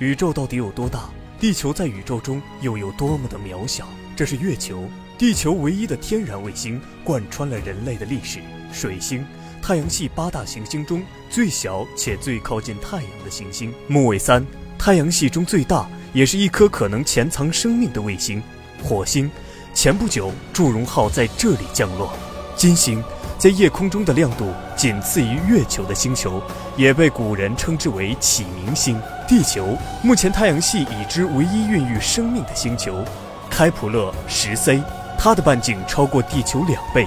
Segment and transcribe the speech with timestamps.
[0.00, 1.10] 宇宙到底有多大？
[1.38, 3.86] 地球在宇宙中又有多么的渺小？
[4.16, 4.88] 这是月球，
[5.18, 8.38] 地球唯一的天然卫星，贯穿了人类的历史。
[8.72, 9.22] 水星，
[9.60, 13.74] 太阳系八大行星中最小且最靠近太阳的行星。
[13.88, 14.42] 木卫三，
[14.78, 18.42] 太阳系中最大，也是一颗可能潜藏生命的卫星。
[18.82, 19.30] 火星，
[19.74, 22.10] 前不久祝融号在这里降落。
[22.56, 23.04] 金星。
[23.38, 26.42] 在夜空中的亮度仅次于月球的星球，
[26.76, 29.00] 也被古人称之为启明星。
[29.30, 33.04] 地球，目前太阳系已知唯一孕育生命的星球。
[33.48, 34.82] 开普勒十 c，
[35.16, 37.06] 它的半径超过地球两倍。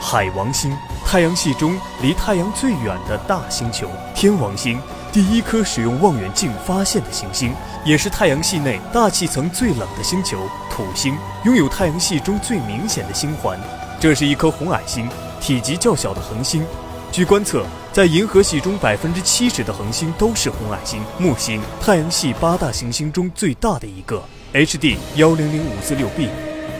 [0.00, 3.88] 海王星，太阳系中离太阳最远的大星球。
[4.16, 4.80] 天王星，
[5.12, 7.54] 第一颗使用望远镜发现的行星，
[7.84, 10.48] 也是太阳系内大气层最冷的星球。
[10.72, 13.56] 土星，拥有太阳系中最明显的星环，
[14.00, 15.08] 这是一颗红矮星。
[15.40, 16.66] 体积较小的恒星，
[17.12, 21.02] 据观测，在银河系中百分之七十的恒星都是红矮星。
[21.18, 24.22] 木星，太阳系八大行星中最大的一个
[24.54, 26.28] ，HD 幺零零五四六 b，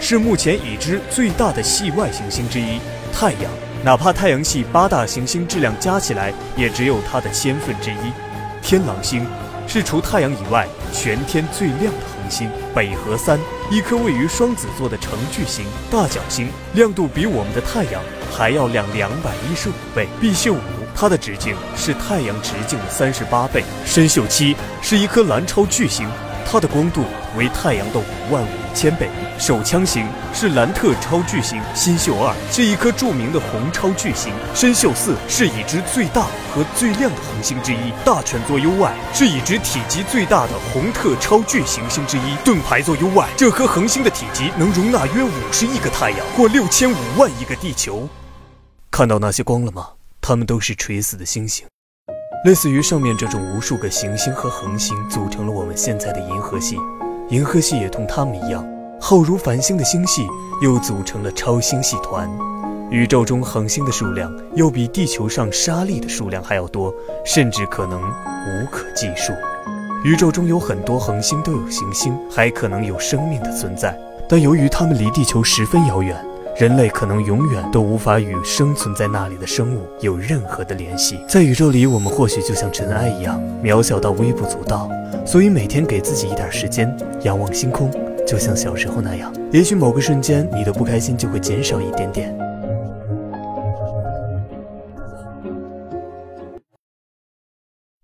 [0.00, 2.78] 是目前已知最大的系外行星之一。
[3.12, 3.50] 太阳，
[3.84, 8.12] 哪怕太阳系八大行星质量加起来，也只有它的千分之一。
[8.62, 9.26] 天狼星。
[9.72, 12.50] 是除太阳以外全天最亮的恒星。
[12.74, 13.38] 北河三，
[13.70, 20.08] 一颗位于双子座的成巨星大角星，亮度比我们的太阳还要亮两百一十五倍。
[20.20, 20.58] 毕秀五，
[20.92, 23.62] 它的直径是太阳直径的三十八倍。
[23.86, 26.08] 参宿七是一颗蓝超巨星。
[26.46, 27.04] 它的光度
[27.36, 29.08] 为太阳的五万五千倍。
[29.38, 37.92] 手枪星是兰特超巨星，新宿二是一颗著名的红超巨星，参宿四是已知最大和最亮的恒星之一。
[38.04, 42.36] 大犬座 U Y 是已知体积最大的红特超巨行星之一。
[42.44, 48.08] 盾牌座 U Y 这颗恒星的体积能容纳约五十亿个太阳或六千五万亿个地球。
[48.90, 49.90] 看到那些光了吗？
[50.20, 51.66] 它们都是垂死的星星。
[52.42, 56.78] 类似于上面这种无数个行星和恒星组成了我们现在的银河系，
[57.28, 58.66] 银河系也同它们一样，
[58.98, 60.26] 浩如繁星的星系
[60.62, 62.30] 又组成了超星系团。
[62.90, 66.92] 宇宙中恒星的数量又比地球上沙粒的数量还要多，
[67.26, 69.34] 甚至可能无可计数。
[70.02, 73.94] 宇宙中有很多恒星都有行星，还可能有生命的存在，
[74.26, 76.16] 但由于它们离地球十分遥远。
[76.60, 81.18] 人类可能永远都无法与生存在那里的生物有任何的联系。
[81.26, 84.86] 在宇宙里，我们或许就像尘埃一样，渺小到微不足道。
[85.24, 87.90] 所以每天给自己一点时间，仰望星空，
[88.26, 92.49] 就像小时候那样，也许某个瞬间，你的不开心就会减少一点点。